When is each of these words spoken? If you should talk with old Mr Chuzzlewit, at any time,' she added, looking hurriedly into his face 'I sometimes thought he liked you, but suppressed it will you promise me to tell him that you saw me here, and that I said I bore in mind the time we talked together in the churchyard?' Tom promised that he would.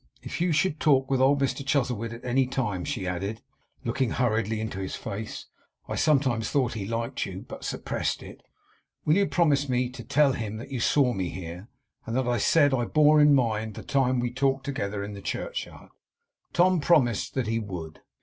If 0.23 0.41
you 0.41 0.51
should 0.51 0.79
talk 0.79 1.11
with 1.11 1.21
old 1.21 1.39
Mr 1.39 1.63
Chuzzlewit, 1.63 2.11
at 2.11 2.25
any 2.25 2.47
time,' 2.47 2.85
she 2.85 3.05
added, 3.05 3.43
looking 3.85 4.09
hurriedly 4.09 4.59
into 4.59 4.79
his 4.79 4.95
face 4.95 5.45
'I 5.87 5.93
sometimes 5.97 6.49
thought 6.49 6.73
he 6.73 6.87
liked 6.87 7.23
you, 7.27 7.45
but 7.47 7.63
suppressed 7.63 8.23
it 8.23 8.41
will 9.05 9.13
you 9.15 9.27
promise 9.27 9.69
me 9.69 9.91
to 9.91 10.03
tell 10.03 10.33
him 10.33 10.57
that 10.57 10.71
you 10.71 10.79
saw 10.79 11.13
me 11.13 11.29
here, 11.29 11.67
and 12.07 12.15
that 12.15 12.27
I 12.27 12.39
said 12.39 12.73
I 12.73 12.85
bore 12.85 13.21
in 13.21 13.35
mind 13.35 13.75
the 13.75 13.83
time 13.83 14.19
we 14.19 14.31
talked 14.33 14.63
together 14.63 15.03
in 15.03 15.13
the 15.13 15.21
churchyard?' 15.21 15.89
Tom 16.51 16.79
promised 16.81 17.35
that 17.35 17.45
he 17.45 17.59
would. 17.59 17.99